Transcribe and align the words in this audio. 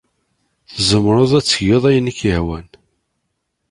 Tzemreḍ 0.75 1.31
ad 1.39 1.45
tgeḍ 1.45 1.83
ayen 1.89 2.11
i 2.11 2.13
k-yehwan. 2.17 2.67